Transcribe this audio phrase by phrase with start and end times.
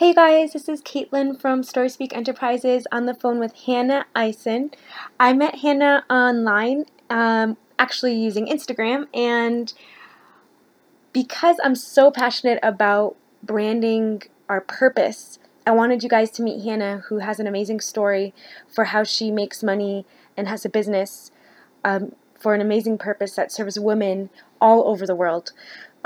[0.00, 4.70] Hey guys, this is Caitlin from StorySpeak Enterprises on the phone with Hannah Eisen.
[5.20, 9.74] I met Hannah online, um, actually using Instagram, and
[11.12, 17.02] because I'm so passionate about branding our purpose, I wanted you guys to meet Hannah,
[17.10, 18.32] who has an amazing story
[18.66, 21.30] for how she makes money and has a business
[21.84, 24.30] um, for an amazing purpose that serves women
[24.62, 25.52] all over the world.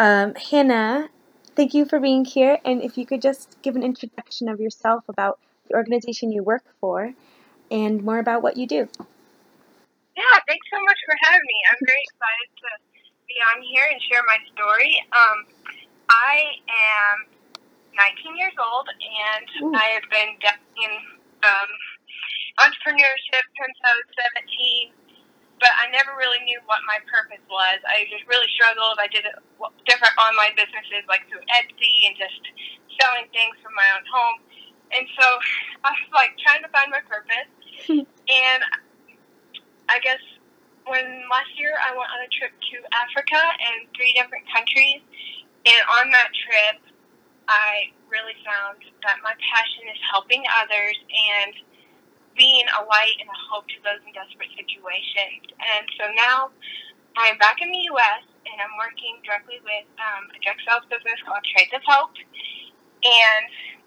[0.01, 1.11] Um, Hannah
[1.57, 2.59] Thank you for being here.
[2.65, 6.65] And if you could just give an introduction of yourself about the organization you work
[6.81, 7.15] for
[7.71, 8.89] and more about what you do.
[10.17, 11.59] Yeah, thanks so much for having me.
[11.71, 12.71] I'm very excited to
[13.27, 14.99] be on here and share my story.
[15.15, 15.39] Um,
[16.11, 17.17] I am
[17.95, 19.75] 19 years old and Ooh.
[19.79, 20.93] I have been in
[21.47, 21.71] um,
[22.63, 24.07] entrepreneurship since I was
[24.91, 25.04] 17
[25.65, 27.81] but I never really knew what my purpose was.
[27.89, 29.01] I just really struggled.
[29.01, 29.25] I did
[29.89, 32.37] different online businesses like through Etsy and just
[33.01, 34.45] selling things from my own home.
[34.93, 35.25] And so
[35.89, 37.49] I was like trying to find my purpose.
[37.89, 38.61] and
[39.89, 40.21] I guess
[40.85, 45.01] when last year I went on a trip to Africa and three different countries.
[45.65, 46.77] And on that trip,
[47.49, 51.57] I really found that my passion is helping others and
[52.37, 55.47] being a light and a hope to those in desperate situations.
[55.59, 56.51] And so now
[57.17, 58.27] I'm back in the U.S.
[58.47, 62.15] and I'm working directly with um, a direct sales business called Trades of Hope.
[63.07, 63.45] And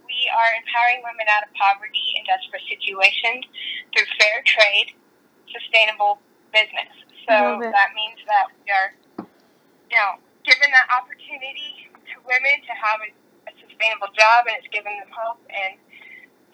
[0.08, 3.44] we are empowering women out of poverty and desperate situations
[3.92, 4.96] through fair trade,
[5.52, 6.24] sustainable
[6.56, 6.92] business.
[7.28, 8.90] So that means that we are,
[9.92, 10.16] you know,
[10.48, 13.12] giving that opportunity to women to have a,
[13.52, 15.76] a sustainable job and it's giving them hope and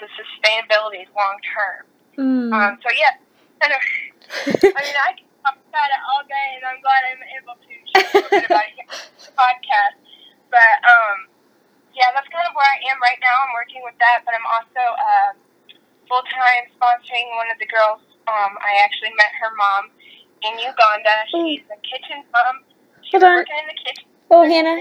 [0.04, 1.88] the sustainability long term.
[2.20, 2.52] Mm.
[2.52, 3.16] Um, so yeah,
[3.64, 3.72] I,
[4.52, 7.72] I mean I can talk about it all day, and I'm glad I'm able to
[7.96, 8.88] share a little bit about it
[9.24, 9.96] the podcast.
[10.52, 11.32] But um,
[11.96, 13.32] yeah, that's kind of where I am right now.
[13.48, 15.32] I'm working with that, but I'm also uh,
[16.12, 18.04] full time sponsoring one of the girls.
[18.28, 19.92] Um, I actually met her mom
[20.44, 21.16] in Uganda.
[21.32, 22.68] She's a kitchen mom.
[23.08, 23.36] She's Hold on.
[23.40, 24.06] working in the kitchen.
[24.32, 24.80] Oh, Hannah.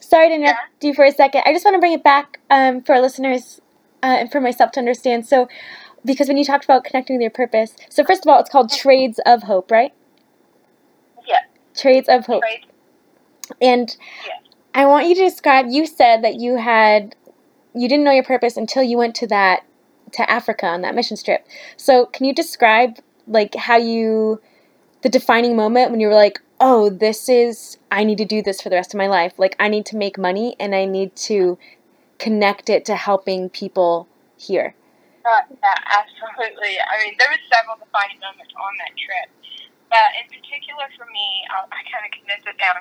[0.00, 0.88] Sorry to interrupt yeah.
[0.88, 1.42] you for a second.
[1.46, 3.60] I just want to bring it back um, for our listeners
[4.04, 5.26] uh, and for myself to understand.
[5.26, 5.48] So,
[6.04, 8.70] because when you talked about connecting with your purpose, so first of all, it's called
[8.70, 9.94] Trades of Hope, right?
[11.26, 11.38] Yeah.
[11.74, 12.42] Trades of Hope.
[12.42, 12.66] Trades.
[13.62, 14.34] And yeah.
[14.74, 15.66] I want you to describe.
[15.70, 17.16] You said that you had,
[17.74, 19.64] you didn't know your purpose until you went to that
[20.12, 21.46] to Africa on that mission trip.
[21.78, 24.42] So, can you describe like how you,
[25.00, 28.60] the defining moment when you were like, oh, this is, I need to do this
[28.60, 29.32] for the rest of my life.
[29.38, 31.58] Like, I need to make money and I need to
[32.24, 34.08] connect it to helping people
[34.40, 34.72] here?
[35.24, 36.80] Uh, yeah, absolutely.
[36.80, 39.28] I mean, there was several defining moments on that trip.
[39.92, 42.80] But in particular for me, I'll, I kind of condensed it down.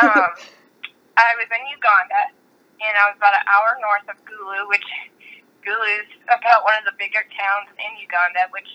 [0.00, 0.32] Um,
[1.20, 2.32] I was in Uganda,
[2.80, 4.88] and I was about an hour north of Gulu, which
[5.64, 8.68] Gulu is about one of the bigger towns in Uganda, which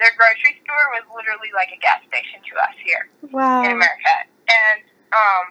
[0.00, 3.64] their grocery store was literally like a gas station to us here wow.
[3.64, 4.14] in America.
[4.48, 4.80] And
[5.12, 5.44] um,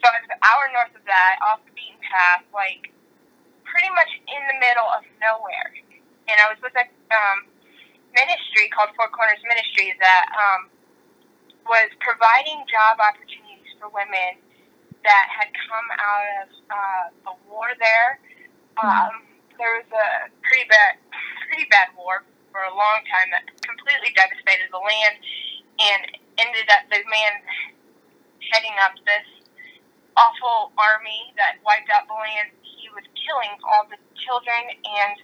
[0.00, 2.92] so I was an hour north of that, off the beaten path, like
[3.72, 5.72] pretty much in the middle of nowhere.
[6.28, 7.48] And I was with a um,
[8.12, 10.60] ministry called Four Corners Ministry that um,
[11.64, 14.36] was providing job opportunities for women
[15.02, 18.20] that had come out of uh, the war there.
[18.78, 19.24] Um,
[19.58, 21.00] there was a pretty bad,
[21.48, 22.22] pretty bad war
[22.52, 25.16] for a long time that completely devastated the land
[25.80, 26.00] and
[26.38, 27.32] ended up the man
[28.52, 29.26] heading up this
[30.16, 32.52] awful army that wiped out the land
[32.92, 35.16] was killing all the children and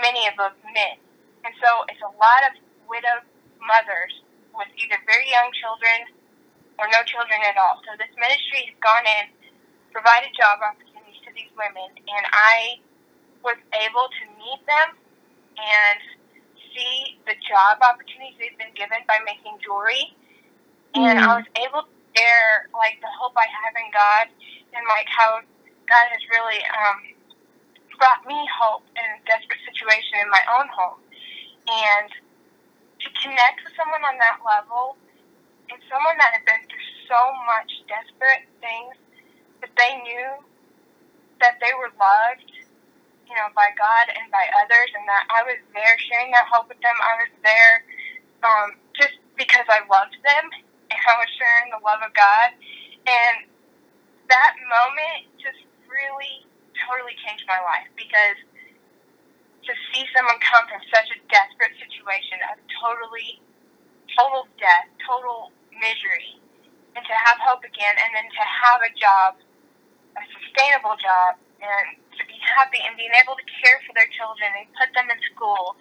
[0.00, 0.96] many of the men.
[1.44, 2.56] And so it's a lot of
[2.88, 3.26] widowed
[3.60, 4.24] mothers
[4.56, 6.08] with either very young children
[6.78, 7.82] or no children at all.
[7.84, 9.30] So this ministry has gone in,
[9.92, 12.80] provided job opportunities to these women, and I
[13.44, 14.88] was able to meet them
[15.60, 16.00] and
[16.72, 20.16] see the job opportunities they've been given by making jewelry.
[20.96, 21.22] And mm.
[21.22, 24.26] I was able to share like the hope I have in God
[24.74, 25.44] and like how
[25.88, 26.98] God has really um,
[27.98, 31.00] brought me hope in a desperate situation in my own home.
[31.68, 32.10] And
[33.00, 34.96] to connect with someone on that level
[35.70, 38.96] and someone that had been through so much desperate things
[39.60, 40.30] that they knew
[41.40, 42.50] that they were loved,
[43.28, 46.68] you know, by God and by others, and that I was there sharing that hope
[46.68, 46.96] with them.
[47.00, 47.74] I was there
[48.44, 50.46] um, just because I loved them
[50.92, 52.48] and I was sharing the love of God.
[53.08, 53.48] And
[54.28, 55.60] that moment just
[55.94, 56.42] really
[56.74, 58.38] totally changed my life because
[59.64, 63.40] to see someone come from such a desperate situation of totally,
[64.12, 66.36] total death, total misery,
[66.94, 69.40] and to have hope again, and then to have a job,
[70.14, 74.52] a sustainable job, and to be happy and being able to care for their children
[74.52, 75.74] and put them in school.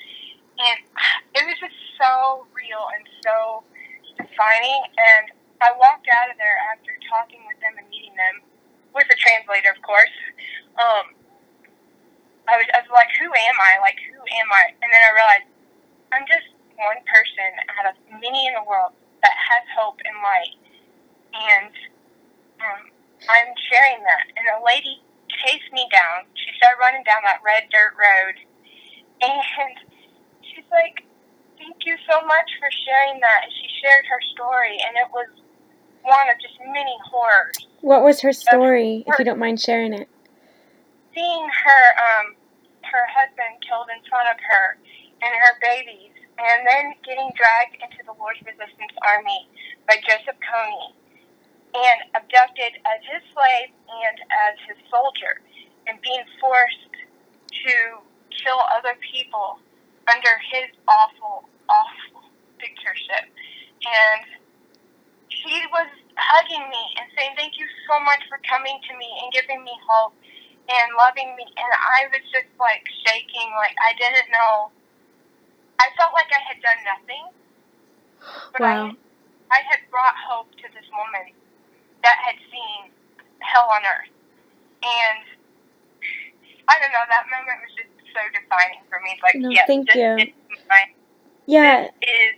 [0.58, 0.80] And
[1.38, 3.68] it was just so real and so
[4.16, 4.82] defining.
[4.96, 8.42] And I walked out of there after talking with them and meeting them
[8.94, 10.16] with a translator, of course.
[10.78, 11.18] Um,
[12.48, 13.80] I was, I was like, who am I?
[13.82, 14.74] Like, who am I?
[14.82, 15.48] And then I realized
[16.14, 16.48] I'm just
[16.78, 18.94] one person out of many in the world
[19.24, 20.56] that has hope and light.
[21.34, 21.74] And
[22.62, 22.82] um,
[23.30, 24.26] I'm sharing that.
[24.36, 26.28] And a lady chased me down.
[26.36, 28.36] She started running down that red dirt road.
[29.24, 29.74] And
[30.44, 31.08] she's like,
[31.58, 33.48] thank you so much for sharing that.
[33.48, 34.78] And she shared her story.
[34.84, 35.32] And it was
[36.04, 37.68] one of just many horrors.
[37.82, 40.08] What was her story, her, if you don't mind sharing it?
[41.14, 42.36] Seeing her, um,
[42.84, 44.78] her husband killed in front of her
[45.24, 49.48] and her babies, and then getting dragged into the Lord's Resistance Army
[49.88, 50.92] by Joseph Kony
[51.74, 55.42] and abducted as his slave and as his soldier,
[55.88, 56.94] and being forced
[57.50, 57.76] to
[58.30, 59.58] kill other people
[60.06, 62.30] under his awful, awful
[62.60, 63.26] dictatorship.
[63.84, 64.26] And
[65.44, 69.28] he was hugging me and saying, Thank you so much for coming to me and
[69.36, 70.16] giving me hope
[70.72, 71.44] and loving me.
[71.44, 74.72] And I was just like shaking, like I didn't know.
[75.84, 77.26] I felt like I had done nothing.
[78.56, 78.96] But wow.
[79.52, 81.36] I, I had brought hope to this woman
[82.08, 82.96] that had seen
[83.44, 84.14] hell on earth.
[84.84, 85.24] And
[86.72, 89.16] I don't know, that moment was just so defining for me.
[89.16, 90.32] It's like, no, yes, thank this, you.
[90.56, 90.88] Is my,
[91.48, 91.92] yeah.
[92.00, 92.34] This is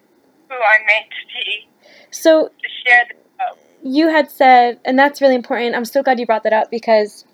[0.49, 1.69] who I'm meant to be.
[2.15, 2.49] So
[2.85, 3.59] share the hope.
[3.83, 5.75] You had said, and that's really important.
[5.75, 7.25] I'm so glad you brought that up because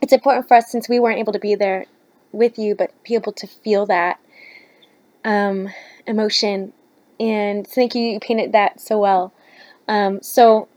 [0.00, 1.86] it's important for us since we weren't able to be there
[2.30, 4.20] with you, but be able to feel that
[5.24, 5.68] um,
[6.06, 6.72] emotion.
[7.18, 9.32] And thank you, you painted that so well.
[9.88, 10.68] Um, so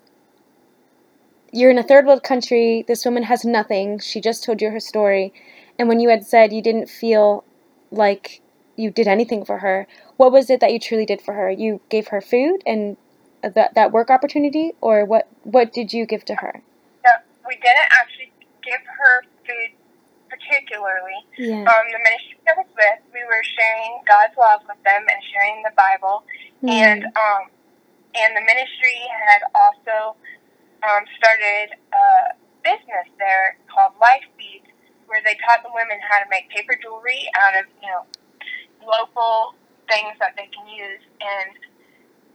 [1.52, 2.86] you're in a third world country.
[2.88, 4.00] This woman has nothing.
[4.00, 5.34] She just told you her story.
[5.78, 7.44] And when you had said you didn't feel
[7.92, 8.42] like
[8.78, 11.52] you did anything for her, what was it that you truly did for her?
[11.52, 12.96] You gave her food and
[13.44, 16.62] that that work opportunity, or what what did you give to her?
[17.06, 17.12] No,
[17.48, 18.32] we didn't actually
[18.64, 19.76] give her food
[20.32, 21.20] particularly.
[21.38, 21.68] Yeah.
[21.68, 25.60] Um, the ministry I was with, we were sharing God's love with them and sharing
[25.64, 26.24] the Bible,
[26.64, 26.72] mm.
[26.72, 27.52] and um,
[28.16, 30.16] and the ministry had also
[30.84, 34.72] um, started a business there called Life Beads,
[35.08, 38.08] where they taught the women how to make paper jewelry out of you know
[38.88, 39.54] local
[39.92, 41.52] things that they can use and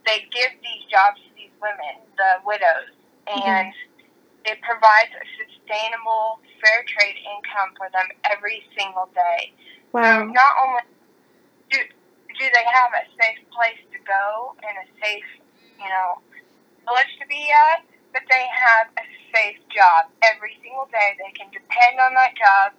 [0.07, 2.95] they give these jobs to these women, the widows,
[3.27, 3.43] mm-hmm.
[3.43, 4.55] and mm-hmm.
[4.55, 9.53] it provides a sustainable fair trade income for them every single day.
[9.91, 10.03] Wow.
[10.03, 10.87] So not only
[11.75, 15.29] do, do they have a safe place to go and a safe,
[15.77, 16.23] you know,
[16.87, 17.83] village to be at,
[18.15, 21.19] but they have a safe job every single day.
[21.19, 22.73] They can depend on that job.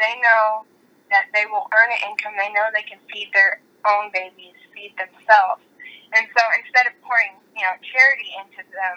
[0.00, 0.64] They know
[1.12, 2.34] that they will earn an income.
[2.40, 5.62] They know they can feed their own babies, feed themselves.
[6.14, 8.96] And so instead of pouring, you know, charity into them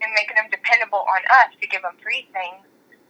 [0.00, 2.64] and making them dependable on us to give them free things,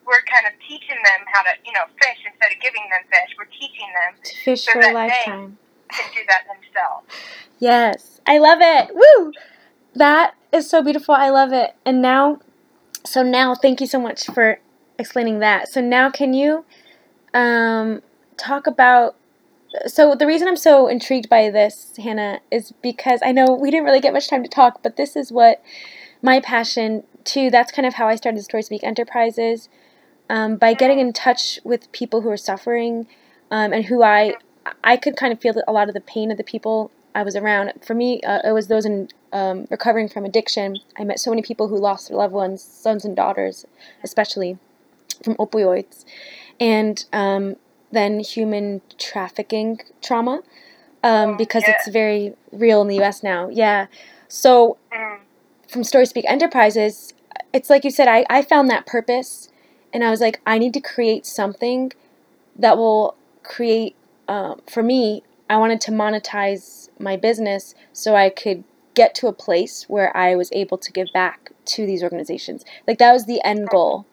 [0.07, 3.31] we're kind of teaching them how to, you know, fish instead of giving them fish.
[3.39, 5.59] We're teaching them to fish so for a lifetime.
[5.91, 7.07] They can do that themselves.
[7.59, 8.91] Yes, I love it.
[8.95, 9.33] Woo!
[9.95, 11.15] That is so beautiful.
[11.15, 11.75] I love it.
[11.87, 12.41] And now,
[13.05, 14.59] so now, thank you so much for
[14.99, 15.69] explaining that.
[15.69, 16.65] So now, can you
[17.33, 18.03] um,
[18.37, 19.17] talk about
[19.87, 23.85] so the reason I'm so intrigued by this, Hannah, is because I know we didn't
[23.85, 25.63] really get much time to talk, but this is what
[26.23, 27.51] my passion too.
[27.51, 29.69] That's kind of how I started Story Speak Enterprises,
[30.31, 33.07] um, by getting in touch with people who are suffering,
[33.51, 34.35] um, and who I
[34.83, 37.37] I could kind of feel a lot of the pain of the people I was
[37.37, 37.73] around.
[37.85, 40.79] For me, uh, it was those in um, recovering from addiction.
[40.99, 43.67] I met so many people who lost their loved ones, sons and daughters,
[44.03, 44.59] especially
[45.23, 46.05] from opioids,
[46.59, 47.57] and um,
[47.95, 50.43] than human trafficking trauma
[51.03, 51.75] um, oh, because yeah.
[51.77, 53.49] it's very real in the US now.
[53.49, 53.87] Yeah.
[54.29, 55.19] So mm.
[55.69, 57.15] from Story Speak Enterprises,
[57.53, 59.49] it's like you said, I, I found that purpose
[59.93, 61.93] and I was like, I need to create something
[62.57, 63.95] that will create,
[64.29, 69.33] um, for me, I wanted to monetize my business so I could get to a
[69.33, 72.65] place where I was able to give back to these organizations.
[72.87, 74.07] Like that was the end goal.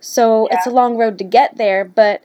[0.00, 0.56] So yeah.
[0.56, 2.22] it's a long road to get there, but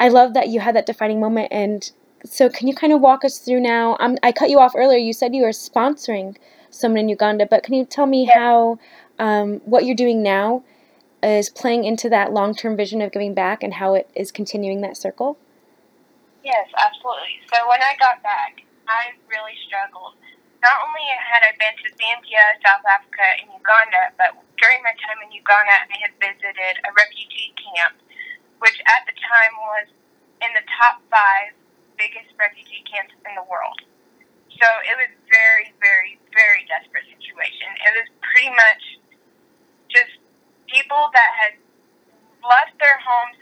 [0.00, 1.48] I love that you had that defining moment.
[1.50, 1.90] And
[2.24, 3.96] so, can you kind of walk us through now?
[4.00, 4.98] Um, I cut you off earlier.
[4.98, 6.36] You said you were sponsoring
[6.70, 8.38] someone in Uganda, but can you tell me yeah.
[8.38, 8.78] how
[9.18, 10.62] um, what you're doing now
[11.22, 14.80] is playing into that long term vision of giving back and how it is continuing
[14.82, 15.38] that circle?
[16.44, 17.42] Yes, absolutely.
[17.52, 20.14] So, when I got back, I really struggled.
[20.62, 25.22] Not only had I been to Zambia, South Africa, and Uganda, but during my time
[25.22, 27.94] in Uganda, I had visited a refugee camp
[28.60, 29.86] which at the time was
[30.42, 31.54] in the top five
[31.98, 33.78] biggest refugee camps in the world.
[34.54, 37.68] So it was very, very, very desperate situation.
[37.86, 38.82] It was pretty much
[39.90, 40.14] just
[40.70, 41.54] people that had
[42.42, 43.38] left their homes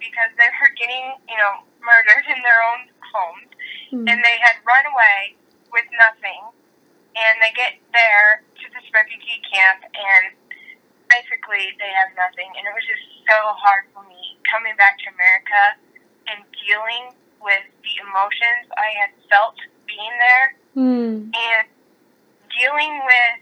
[0.00, 3.48] because they were getting, you know, murdered in their own homes,
[3.92, 4.08] Mm.
[4.10, 5.36] and they had run away
[5.72, 6.40] with nothing.
[7.14, 10.34] And they get there to this refugee camp, and
[11.08, 12.50] basically they have nothing.
[12.58, 14.23] And it was just so hard for me
[14.54, 15.62] coming back to America
[16.30, 17.10] and dealing
[17.42, 19.58] with the emotions I had felt
[19.90, 21.30] being there Mm.
[21.30, 21.66] and
[22.50, 23.34] dealing with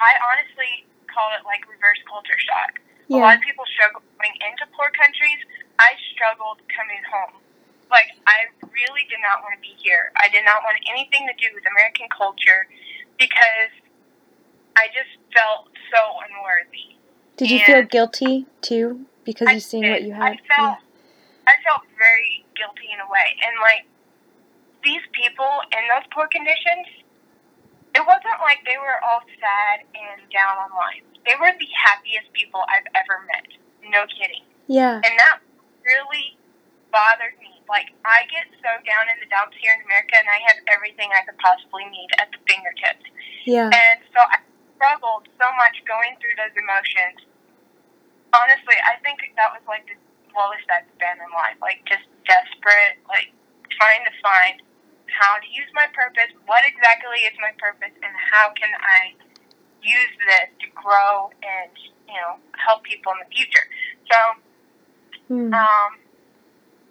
[0.00, 2.80] I honestly call it like reverse culture shock.
[3.10, 5.36] A lot of people struggle going into poor countries.
[5.78, 7.36] I struggled coming home.
[7.90, 10.12] Like I really did not want to be here.
[10.16, 12.64] I did not want anything to do with American culture
[13.18, 13.74] because
[14.78, 16.96] I just felt so unworthy.
[17.36, 19.90] Did you feel guilty too because I you seen did.
[19.90, 20.34] what you had?
[20.34, 20.78] I felt
[21.46, 23.28] I felt very guilty in a way.
[23.46, 23.86] And like
[24.82, 27.06] these people in those poor conditions,
[27.94, 31.06] it wasn't like they were all sad and down on life.
[31.26, 33.46] They were the happiest people I've ever met.
[33.86, 34.46] No kidding.
[34.66, 34.98] Yeah.
[34.98, 35.42] And that
[35.86, 36.38] really
[36.90, 37.54] bothered me.
[37.70, 41.10] Like I get so down in the dumps here in America and I have everything
[41.14, 43.06] I could possibly need at the fingertips.
[43.46, 43.70] Yeah.
[43.70, 44.42] And so I
[44.74, 47.29] struggled so much going through those emotions.
[48.32, 49.98] Honestly, I think that was like the
[50.34, 51.58] lowest I've been in life.
[51.60, 53.34] Like just desperate, like
[53.74, 54.62] trying to find
[55.10, 59.18] how to use my purpose, what exactly is my purpose, and how can I
[59.82, 61.72] use this to grow and,
[62.06, 63.66] you know, help people in the future.
[64.10, 64.18] So,
[65.30, 65.54] Mm.
[65.54, 65.90] um,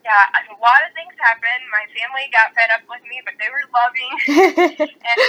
[0.04, 1.64] yeah, a lot of things happened.
[1.72, 4.12] My family got fed up with me, but they were loving
[5.06, 5.20] and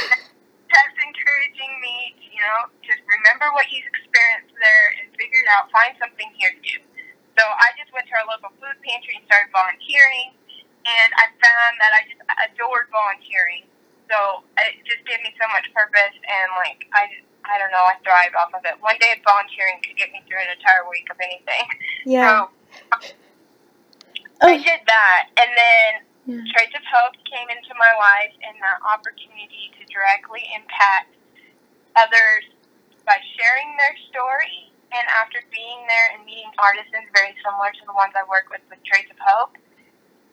[0.70, 5.50] kept encouraging me, to, you know, just remember what you experienced there and figure it
[5.52, 5.68] out.
[5.74, 6.78] Find something here to do.
[7.38, 10.34] So I just went to our local food pantry and started volunteering,
[10.86, 13.66] and I found that I just adored volunteering.
[14.10, 17.06] So it just gave me so much purpose, and like I,
[17.46, 18.76] I don't know, I thrived off of it.
[18.82, 21.66] One day of volunteering could get me through an entire week of anything.
[22.06, 22.26] yeah.
[22.26, 22.50] So
[22.98, 23.00] oh.
[24.42, 24.58] I Oh.
[24.58, 25.90] did that, and then
[26.30, 26.46] Yeah.
[26.54, 31.10] Trades of Hope came into my life, and the opportunity to directly impact
[31.98, 32.46] others
[33.02, 34.70] by sharing their story.
[34.90, 38.62] And after being there and meeting artisans very similar to the ones I work with
[38.66, 39.54] with Trades of Hope,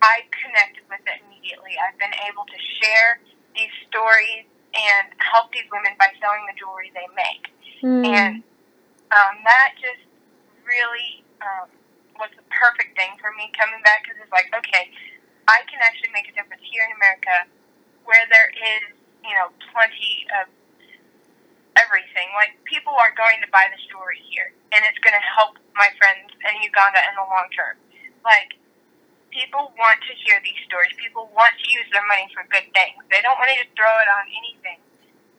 [0.02, 1.78] I connected with it immediately.
[1.78, 3.22] I've been able to share
[3.54, 7.44] these stories and help these women by selling the jewelry they make.
[7.82, 8.06] Mm.
[8.06, 8.34] And
[9.14, 10.06] um, that just
[10.66, 11.70] really um,
[12.18, 14.90] was the perfect thing for me coming back because it's like, okay,
[15.48, 17.48] I can actually make a difference here in America
[18.04, 20.48] where there is, you know, plenty of
[21.80, 22.28] everything.
[22.36, 25.88] Like, people are going to buy the story here, and it's going to help my
[26.00, 27.76] friends in Uganda in the long term.
[28.26, 28.56] Like,
[29.32, 30.92] people want to hear these stories.
[31.00, 33.00] People want to use their money for good things.
[33.12, 34.80] They don't want to just throw it on anything.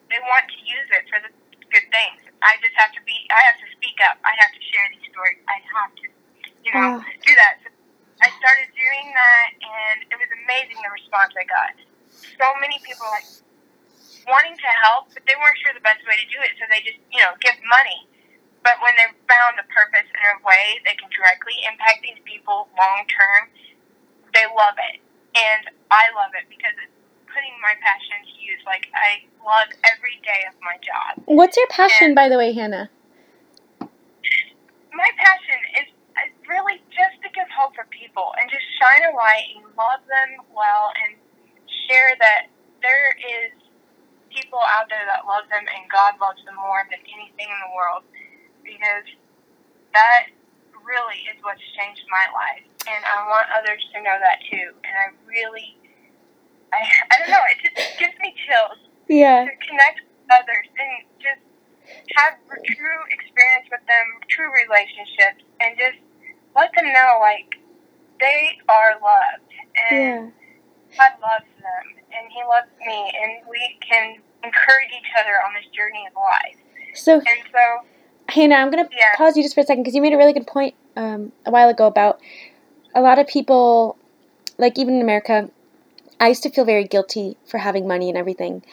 [0.08, 1.30] They want to use it for the
[1.68, 2.20] good things.
[2.40, 3.16] I just have to be.
[3.28, 4.16] I have to speak up.
[4.24, 5.40] I have to share these stories.
[5.50, 6.06] I have to,
[6.64, 7.04] you know, Oh.
[7.24, 7.60] do that.
[7.64, 7.68] So
[8.22, 11.74] I started doing that, and it was amazing the response I got.
[12.10, 13.26] So many people like
[14.26, 16.82] wanting to help, but they weren't sure the best way to do it, so they
[16.84, 18.04] just, you know, give money.
[18.66, 22.68] But when they found a purpose and a way they can directly impact these people
[22.76, 23.48] long term,
[24.34, 25.00] they love it.
[25.38, 26.92] And I love it because it's
[27.30, 28.60] putting my passion to use.
[28.66, 31.22] Like, I love every day of my job.
[31.24, 32.90] What's your passion, by the way, Hannah?
[34.92, 35.88] My passion is,
[36.26, 40.02] is really just to give hope for people and just shine a light and love
[40.10, 41.14] them well and
[41.88, 42.52] share that
[42.84, 43.50] there is
[44.30, 47.72] people out there that love them and God loves them more than anything in the
[47.74, 48.04] world
[48.62, 49.08] because
[49.96, 50.28] that
[50.84, 54.94] really is what's changed my life and I want others to know that too and
[54.94, 55.76] I really
[56.72, 58.78] I, I don't know it just gives me chills
[59.08, 59.48] Yeah.
[59.48, 61.42] to connect with others and just
[62.16, 62.34] have
[62.76, 65.96] true experience with them, true relationships, and just
[66.56, 67.56] let them know like
[68.20, 69.50] they are loved
[69.90, 70.30] and Yeah.
[70.96, 75.66] God loves them and He loves me, and we can encourage each other on this
[75.74, 76.56] journey of life.
[76.94, 77.86] So, And so,
[78.28, 79.14] Hannah, I'm going to Yeah.
[79.16, 81.50] pause you just for a second because you made a really good point um, a
[81.50, 82.20] while ago about
[82.94, 83.96] a lot of people,
[84.58, 85.50] like even in America,
[86.20, 88.64] I used to feel very guilty for having money and everything.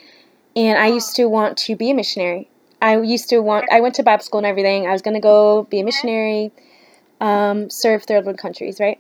[0.55, 2.50] And I used to want to be a missionary.
[2.81, 4.88] I used to want, I went to Bible school and everything.
[4.88, 6.51] I was going to go be a missionary,
[7.19, 9.00] um, serve third world countries, right?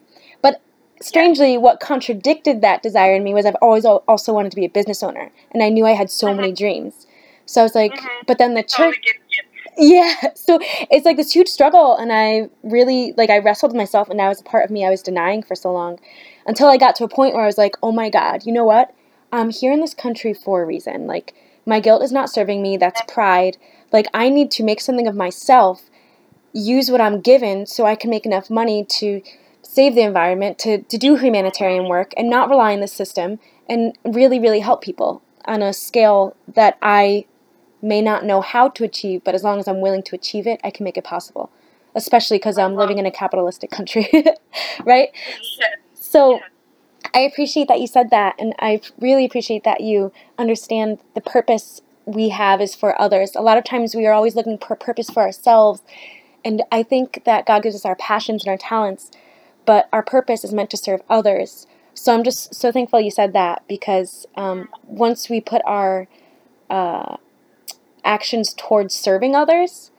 [1.01, 4.65] Strangely, what contradicted that desire in me was I've always al- also wanted to be
[4.65, 5.31] a business owner.
[5.51, 6.35] And I knew I had so Mhm.
[6.37, 7.05] many dreams.
[7.45, 8.25] So I was like, Mhm.
[8.27, 8.99] but then the church.
[9.77, 10.59] Yeah, so
[10.89, 14.29] it's like this huge struggle, and I really like I wrestled with myself, and that
[14.29, 15.99] was a part of me I was denying for so long,
[16.47, 18.63] until I got to a point where I was like, oh my god, you know
[18.63, 18.93] what?
[19.33, 21.07] I'm here in this country for a reason.
[21.07, 21.33] Like
[21.65, 22.77] my guilt is not serving me.
[22.77, 23.57] That's pride.
[23.91, 25.89] Like I need to make something of myself,
[26.53, 29.21] use what I'm given, so I can make enough money to
[29.75, 33.39] save the environment, to to do humanitarian work, and not rely on the system,
[33.69, 37.25] and really really help people on a scale that I
[37.81, 40.59] may not know how to achieve, but as long as I'm willing to achieve it,
[40.63, 41.51] I can make it possible.
[41.93, 44.09] Especially because I'm living in a capitalistic country,
[44.85, 45.09] right?
[45.93, 46.39] So
[47.13, 51.81] I appreciate that you said that, and I really appreciate that you understand the purpose
[52.05, 53.31] we have is for others.
[53.35, 55.81] A lot of times we are always looking for purpose for ourselves,
[56.43, 59.11] and I think that God gives us our passions and our talents,
[59.65, 61.67] but our purpose is meant to serve others.
[61.93, 66.07] So I'm just so thankful you said that because um, once we put our
[66.69, 67.17] uh,
[68.03, 69.91] actions towards serving others,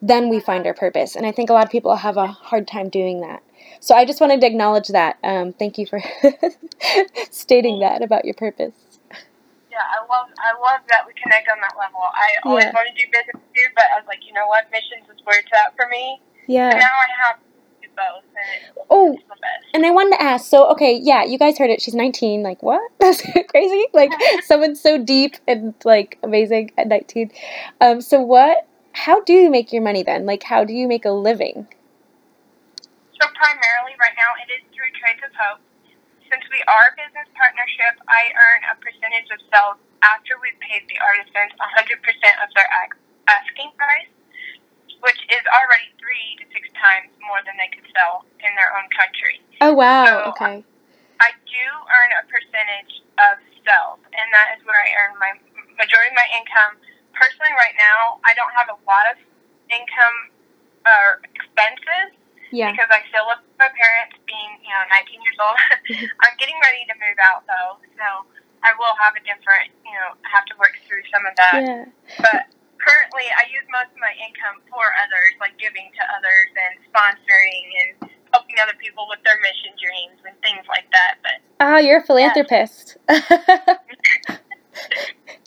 [0.00, 1.16] then we find our purpose.
[1.16, 3.42] And I think a lot of people have a hard time doing that.
[3.80, 5.18] So I just wanted to acknowledge that.
[5.22, 6.00] Um, thank you for
[7.30, 8.72] stating that about your purpose.
[9.70, 12.00] Yeah, I love I love that we connect on that level.
[12.02, 12.72] I always Yeah.
[12.74, 15.38] want to do business too, but I was like, you know what, missions is where
[15.38, 16.20] it's at for me.
[16.20, 16.70] And Yeah.
[16.74, 17.38] now I have
[18.00, 19.64] both, and Oh, it's the best.
[19.74, 20.48] and I wanted to ask.
[20.48, 21.80] So, okay, yeah, you guys heard it.
[21.82, 22.42] She's 19.
[22.42, 22.80] Like, what?
[22.98, 23.20] That's
[23.52, 23.84] crazy.
[23.92, 24.10] Like,
[24.44, 27.30] someone so deep and like amazing at 19.
[27.80, 28.66] Um, so what?
[28.92, 30.24] How do you make your money then?
[30.26, 31.68] Like, how do you make a living?
[33.20, 35.60] So primarily right now it is through Trades of Hope.
[36.26, 40.86] Since we are a business partnership, I earn a percentage of sales after we paid
[40.88, 42.00] the artisans 100%
[42.40, 42.68] of their
[43.28, 44.08] asking price,
[45.02, 48.88] which is already three to six times more than they could sell in their own
[48.96, 49.36] country.
[49.60, 50.08] Oh wow.
[50.08, 50.64] So, Okay.
[51.20, 55.36] I do earn a percentage of sales, and that is where I earn my
[55.76, 56.80] majority of my income.
[57.12, 59.20] Personally, right now, I don't have a lot of
[59.68, 60.16] income
[60.88, 62.16] or expenses
[62.48, 62.72] Yeah.
[62.72, 65.60] because I still live with my parents, being you know 19 years old.
[66.24, 68.24] I'm getting ready to move out though, so
[68.64, 71.60] I will have a different you know have to work through some of that.
[71.60, 71.84] Yeah.
[72.24, 72.48] But
[72.80, 77.64] currently, I use most of my income for others, like giving to others and sponsoring
[77.84, 81.20] and helping other people with their mission dreams and things like that.
[81.22, 82.96] But Ah, you're a philanthropist.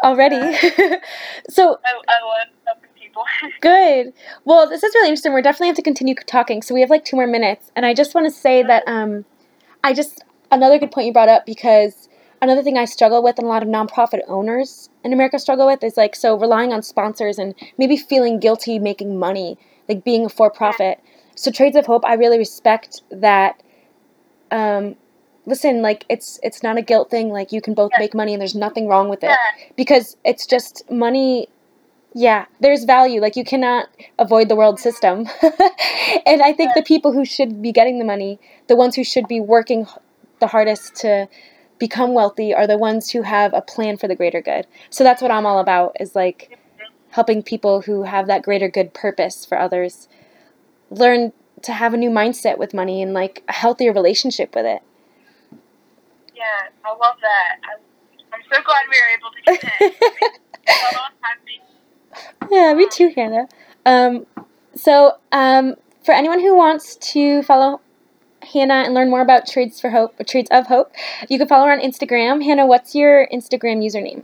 [0.03, 0.35] Already.
[1.49, 3.23] so I, I love helping people.
[3.61, 4.13] Good.
[4.45, 5.33] Well, this is really interesting.
[5.33, 6.61] We're definitely have to continue talking.
[6.61, 9.25] So we have like two more minutes, and I just want to say that um,
[9.83, 12.09] I just another good point you brought up because
[12.43, 15.83] another thing I struggle with and a lot of nonprofit owners in America struggle with
[15.83, 19.57] is like so relying on sponsors and maybe feeling guilty making money,
[19.89, 20.99] like being a for profit.
[21.35, 23.63] So Trades of Hope, I really respect that.
[24.51, 24.95] Um,
[25.45, 27.29] listen, like it's it's not a guilt thing.
[27.29, 29.31] Like you can both make money, and there's nothing wrong with it
[29.75, 31.47] because it's just money
[32.15, 33.87] yeah there's value like you cannot
[34.19, 35.27] avoid the world system
[36.27, 39.27] and i think the people who should be getting the money the ones who should
[39.27, 39.87] be working
[40.39, 41.27] the hardest to
[41.85, 45.21] become wealthy are the ones who have a plan for the greater good so that's
[45.21, 46.57] what i'm all about is like
[47.11, 50.07] helping people who have that greater good purpose for others
[50.89, 54.81] learn to have a new mindset with money and like a healthier relationship with it
[56.43, 57.59] yeah, I love that.
[57.63, 59.41] I, I'm so glad we were able to
[59.79, 60.39] connect.
[62.51, 63.47] Yeah, me too, Hannah.
[63.85, 64.27] Um,
[64.75, 67.81] so, um, for anyone who wants to follow
[68.45, 70.91] Hannah and learn more about Trades for Hope, Trades of Hope,
[71.29, 72.43] you can follow her on Instagram.
[72.43, 74.23] Hannah, what's your Instagram username?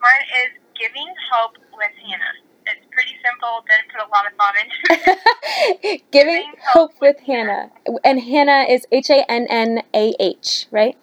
[0.00, 2.34] Mine is Giving Hope with Hannah.
[2.66, 3.64] It's pretty simple.
[3.68, 6.02] Didn't put a lot of thought into it.
[6.10, 7.70] Giving Hope with Hannah.
[8.04, 10.96] And Hannah is H A N N A H, right?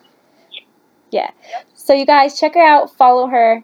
[1.11, 1.31] Yeah.
[1.49, 1.65] Yep.
[1.73, 3.63] So, you guys, check her out, follow her.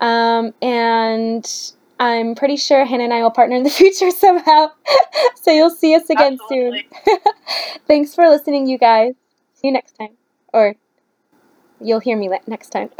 [0.00, 4.70] Um, and I'm pretty sure Hannah and I will partner in the future somehow.
[5.34, 6.88] so, you'll see us again Absolutely.
[7.06, 7.18] soon.
[7.86, 9.14] Thanks for listening, you guys.
[9.54, 10.16] See you next time.
[10.52, 10.76] Or
[11.80, 12.90] you'll hear me next time.